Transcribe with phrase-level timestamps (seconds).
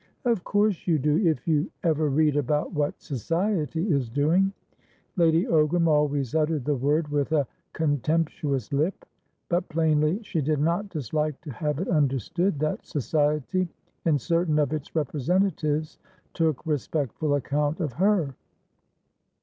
[0.25, 4.51] "Of course you do, if you ever read about what Society is doing."
[5.15, 9.05] Lady Ogram always uttered the word with a contemptuous lip,
[9.47, 13.69] but plainly she did not dislike to have it understood that Society,
[14.03, 15.99] in certain of its representatives,
[16.33, 18.33] took respectful account of her.